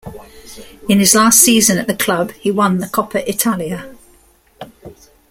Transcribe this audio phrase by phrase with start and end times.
[0.89, 3.95] In his last season at the club, he won the Coppa Italia.